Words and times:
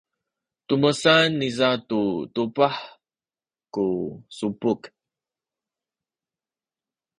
tumesan 0.67 1.27
niza 1.39 1.69
tu 1.87 2.01
tubah 2.35 2.75
ku 3.73 3.85
subuk. 4.37 4.81